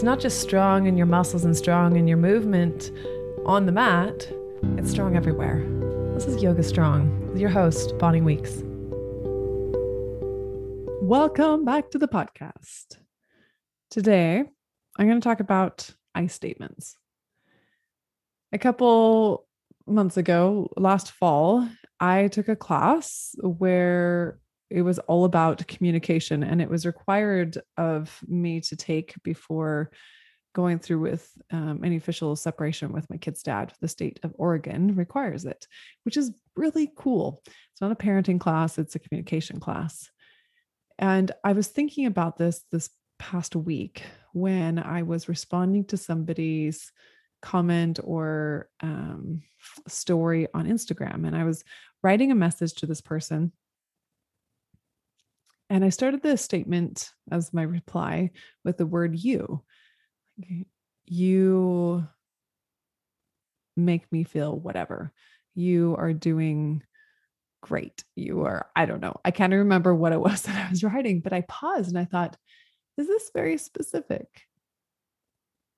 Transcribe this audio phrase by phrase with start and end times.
[0.00, 2.90] It's not just strong in your muscles and strong in your movement
[3.44, 4.32] on the mat,
[4.78, 5.62] it's strong everywhere.
[6.14, 8.62] This is Yoga Strong with your host, Bonnie Weeks.
[11.02, 12.96] Welcome back to the podcast.
[13.90, 14.42] Today,
[14.98, 16.96] I'm going to talk about I statements.
[18.54, 19.46] A couple
[19.86, 21.68] months ago, last fall,
[22.00, 24.38] I took a class where
[24.70, 29.90] it was all about communication and it was required of me to take before
[30.54, 33.72] going through with um, any official separation with my kid's dad.
[33.80, 35.66] The state of oregon requires it
[36.04, 37.42] which is really cool.
[37.46, 40.10] It's not a parenting class it's a communication class.
[40.98, 46.90] And i was thinking about this this past week when i was responding to somebody's
[47.42, 49.42] comment or um,
[49.86, 51.64] story on instagram and i was
[52.02, 53.52] writing a message to this person
[55.70, 58.30] and I started the statement as my reply
[58.64, 59.62] with the word you.
[61.06, 62.06] You
[63.76, 65.12] make me feel whatever.
[65.54, 66.82] You are doing
[67.62, 68.02] great.
[68.16, 69.14] You are, I don't know.
[69.24, 72.04] I can't remember what it was that I was writing, but I paused and I
[72.04, 72.36] thought,
[72.98, 74.26] is this very specific?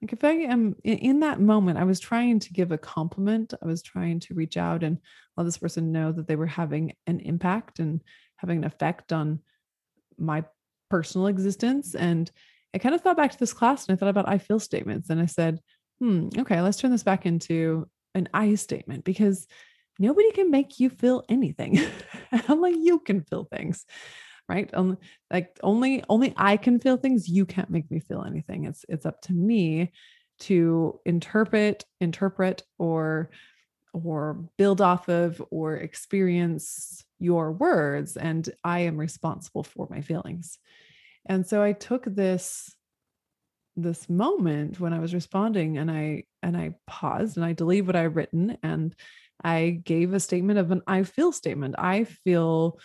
[0.00, 3.52] Like if I am in that moment, I was trying to give a compliment.
[3.60, 4.98] I was trying to reach out and
[5.36, 8.00] let this person know that they were having an impact and
[8.36, 9.40] having an effect on
[10.20, 10.44] my
[10.90, 11.94] personal existence.
[11.94, 12.30] And
[12.74, 15.10] I kind of thought back to this class and I thought about I feel statements.
[15.10, 15.60] And I said,
[16.00, 19.46] hmm, okay, let's turn this back into an I statement because
[19.98, 21.80] nobody can make you feel anything.
[22.48, 23.84] only you can feel things.
[24.48, 24.68] Right.
[24.72, 24.98] Um,
[25.30, 27.28] like only only I can feel things.
[27.28, 28.64] You can't make me feel anything.
[28.64, 29.92] It's it's up to me
[30.40, 33.30] to interpret, interpret, or
[33.92, 40.58] or build off of or experience your words and i am responsible for my feelings.
[41.26, 42.74] And so i took this
[43.76, 47.96] this moment when i was responding and i and i paused and i deleted what
[47.96, 48.94] i've written and
[49.44, 51.74] i gave a statement of an i feel statement.
[51.78, 52.78] I feel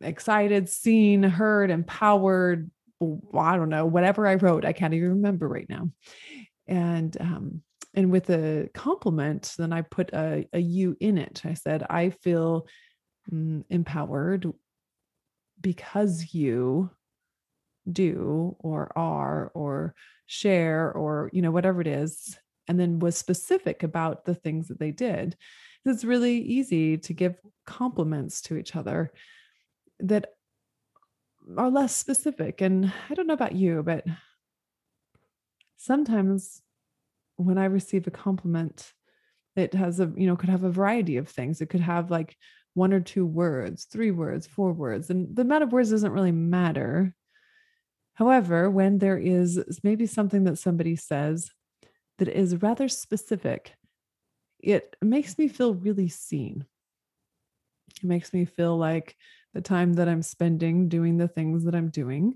[0.00, 5.68] excited seen heard empowered i don't know whatever i wrote i can't even remember right
[5.68, 5.90] now.
[6.66, 7.62] And um
[7.94, 11.42] and with a compliment, then I put a, a you in it.
[11.44, 12.66] I said, I feel
[13.32, 14.46] mm, empowered
[15.60, 16.90] because you
[17.90, 19.94] do or are or
[20.26, 22.38] share or you know whatever it is
[22.68, 25.36] and then was specific about the things that they did
[25.86, 29.10] it's really easy to give compliments to each other
[30.00, 30.32] that
[31.56, 34.04] are less specific and i don't know about you but
[35.78, 36.60] sometimes
[37.38, 38.92] when I receive a compliment,
[39.56, 41.60] it has a, you know, could have a variety of things.
[41.60, 42.36] It could have like
[42.74, 46.32] one or two words, three words, four words, and the amount of words doesn't really
[46.32, 47.14] matter.
[48.14, 51.50] However, when there is maybe something that somebody says
[52.18, 53.72] that is rather specific,
[54.58, 56.66] it makes me feel really seen.
[57.96, 59.16] It makes me feel like
[59.54, 62.34] the time that I'm spending doing the things that I'm doing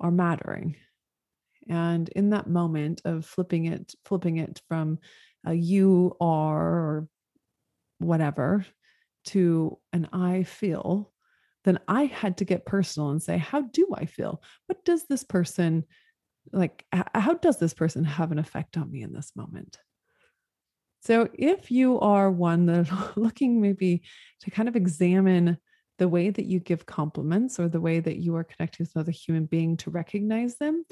[0.00, 0.76] are mattering.
[1.68, 4.98] And in that moment of flipping it, flipping it from
[5.44, 7.08] a you are or
[7.98, 8.64] whatever
[9.26, 11.12] to an I feel,
[11.64, 14.42] then I had to get personal and say, how do I feel?
[14.66, 15.84] What does this person
[16.52, 16.84] like?
[16.92, 19.78] How does this person have an effect on me in this moment?
[21.02, 24.02] So if you are one that looking maybe
[24.40, 25.58] to kind of examine
[25.98, 29.12] the way that you give compliments or the way that you are connecting with another
[29.12, 30.84] human being to recognize them,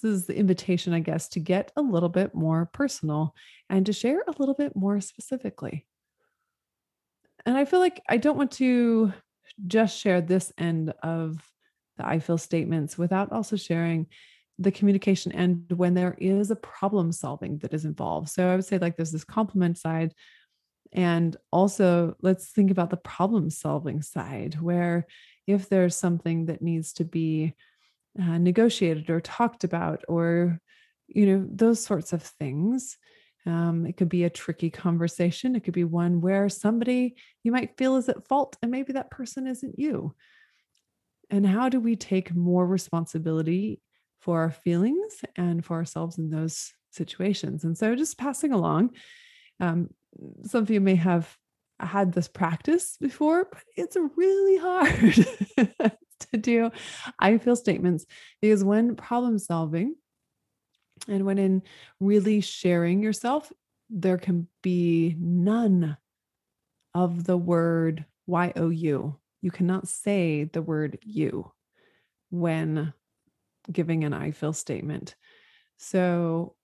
[0.00, 3.34] this is the invitation, I guess, to get a little bit more personal
[3.68, 5.86] and to share a little bit more specifically.
[7.46, 9.12] And I feel like I don't want to
[9.66, 11.42] just share this end of
[11.96, 14.06] the I feel statements without also sharing
[14.58, 18.28] the communication end when there is a problem solving that is involved.
[18.28, 20.14] So I would say, like, there's this compliment side.
[20.92, 25.06] And also, let's think about the problem solving side, where
[25.46, 27.54] if there's something that needs to be
[28.20, 30.60] uh, negotiated or talked about or
[31.08, 32.96] you know those sorts of things
[33.46, 37.76] um, it could be a tricky conversation it could be one where somebody you might
[37.76, 40.14] feel is at fault and maybe that person isn't you
[41.30, 43.80] and how do we take more responsibility
[44.20, 47.64] for our feelings and for ourselves in those situations.
[47.64, 48.90] And so just passing along.
[49.60, 49.90] Um,
[50.44, 51.36] some of you may have
[51.78, 55.92] had this practice before, but it's really hard
[56.32, 56.70] to do
[57.18, 58.06] I feel statements
[58.40, 59.96] because when problem solving
[61.08, 61.62] and when in
[62.00, 63.52] really sharing yourself,
[63.90, 65.96] there can be none
[66.94, 69.16] of the word Y O U.
[69.42, 71.52] You cannot say the word you
[72.30, 72.94] when
[73.70, 75.14] giving an I feel statement.
[75.76, 76.54] So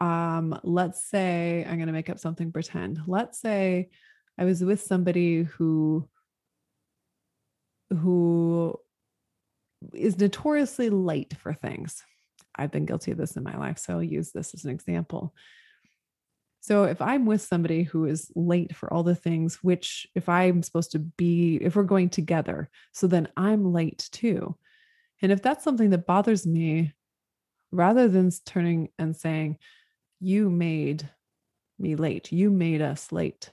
[0.00, 3.90] um let's say i'm going to make up something pretend let's say
[4.38, 6.08] i was with somebody who
[7.90, 8.74] who
[9.94, 12.02] is notoriously late for things
[12.56, 15.34] i've been guilty of this in my life so i'll use this as an example
[16.60, 20.62] so if i'm with somebody who is late for all the things which if i'm
[20.62, 24.54] supposed to be if we're going together so then i'm late too
[25.22, 26.92] and if that's something that bothers me
[27.72, 29.58] rather than turning and saying
[30.20, 31.08] you made
[31.80, 32.30] me late.
[32.30, 33.50] You made us late.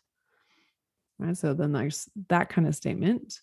[1.17, 1.35] Right.
[1.35, 3.39] So then there's that kind of statement.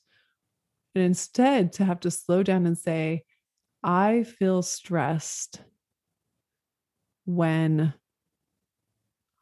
[0.94, 3.25] And instead, to have to slow down and say,
[3.82, 5.61] I feel stressed
[7.25, 7.93] when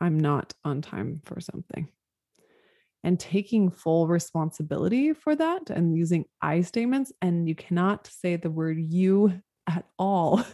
[0.01, 1.89] I'm not on time for something.
[3.05, 7.13] And taking full responsibility for that and using I statements.
[7.21, 10.45] And you cannot say the word you at all.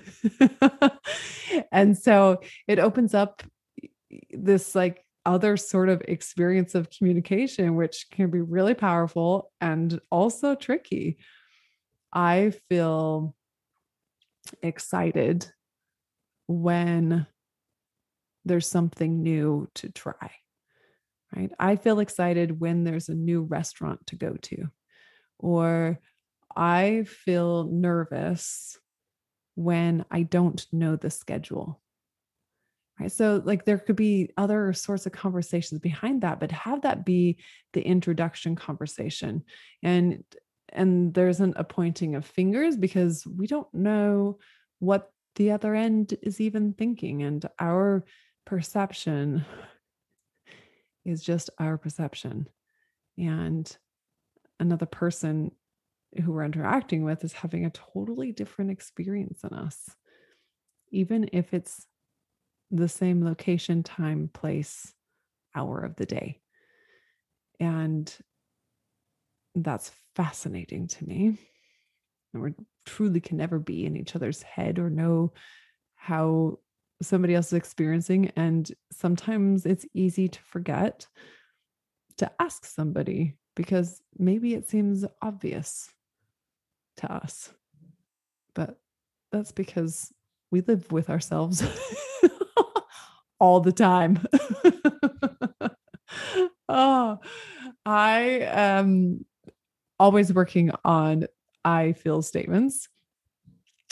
[1.73, 3.43] and so it opens up
[4.31, 10.55] this like other sort of experience of communication, which can be really powerful and also
[10.55, 11.19] tricky.
[12.15, 13.35] I feel
[14.63, 15.47] excited
[16.47, 17.27] when
[18.47, 20.31] there's something new to try,
[21.37, 21.53] right?
[21.59, 24.69] I feel excited when there's a new restaurant to go to,
[25.39, 26.01] or
[26.57, 28.79] I feel nervous
[29.57, 31.83] when I don't know the schedule.
[32.99, 33.13] Right.
[33.13, 37.39] So, like, there could be other sorts of conversations behind that, but have that be
[37.73, 39.45] the introduction conversation.
[39.83, 40.25] And
[40.71, 44.39] and there isn't a pointing of fingers because we don't know
[44.81, 47.23] what the other end is even thinking.
[47.23, 48.05] And our
[48.45, 49.45] perception
[51.05, 52.49] is just our perception.
[53.17, 53.77] And
[54.61, 55.53] another person
[56.23, 59.89] who we're interacting with is having a totally different experience than us,
[60.91, 61.87] even if it's
[62.71, 64.93] the same location, time, place,
[65.55, 66.41] hour of the day.
[67.61, 68.13] And
[69.55, 71.39] that's fascinating to me.
[72.33, 72.55] And we
[72.87, 75.33] truly can never be in each other's head or know
[75.97, 76.59] how
[77.03, 78.33] somebody else is experiencing.
[78.37, 81.07] And sometimes it's easy to forget
[82.19, 85.91] to ask somebody because maybe it seems obvious
[86.99, 87.51] to us.
[88.55, 88.79] But
[89.33, 90.13] that's because
[90.51, 91.63] we live with ourselves
[93.39, 94.27] all the time.
[96.69, 97.19] oh,
[97.85, 99.25] I am
[99.99, 101.27] always working on
[101.65, 102.89] I feel statements.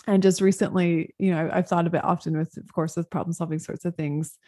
[0.06, 3.32] And just recently, you know, I've thought of it often with, of course, with problem
[3.32, 4.38] solving sorts of things,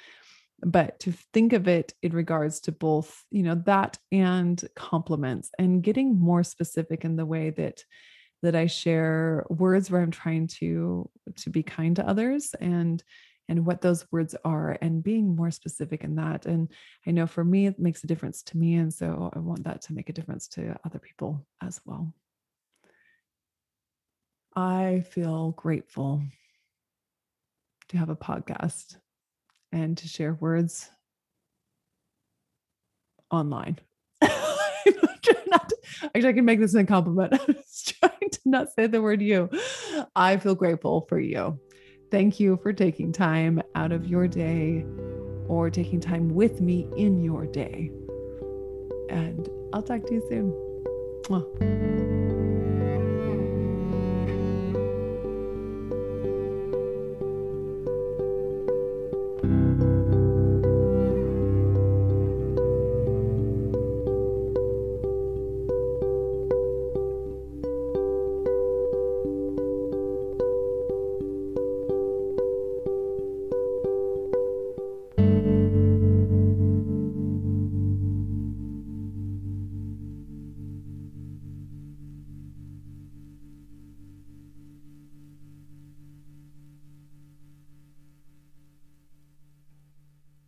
[0.60, 5.82] but to think of it in regards to both, you know, that and compliments and
[5.82, 7.82] getting more specific in the way that
[8.43, 13.02] that I share words where I'm trying to to be kind to others and
[13.48, 16.70] and what those words are and being more specific in that and
[17.06, 19.82] I know for me it makes a difference to me and so I want that
[19.82, 22.12] to make a difference to other people as well.
[24.55, 26.22] I feel grateful
[27.88, 28.96] to have a podcast
[29.72, 30.90] and to share words
[33.31, 33.78] online.
[36.14, 37.34] Actually, I can make this a compliment.
[37.40, 39.50] I was trying to not say the word you.
[40.14, 41.58] I feel grateful for you.
[42.10, 44.84] Thank you for taking time out of your day
[45.46, 47.91] or taking time with me in your day.
[49.10, 50.53] And I'll talk to you soon.
[51.24, 51.97] Mwah.